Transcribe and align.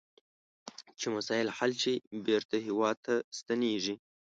چې 0.99 1.07
مسایل 1.15 1.47
حل 1.57 1.71
شي 1.83 1.95
بیرته 2.25 2.55
هیواد 2.67 2.97
ته 3.05 3.15
ستنیږي. 3.37 3.95